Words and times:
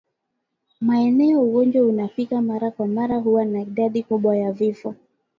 Maeneo 0.81 1.41
ugonjwa 1.43 1.83
unafika 1.87 2.41
mara 2.41 2.71
kwa 2.71 2.87
mara 2.87 3.17
huwa 3.17 3.45
na 3.45 3.61
idadi 3.61 4.03
kubwa 4.03 4.37
ya 4.37 4.51
vifo 4.51 4.95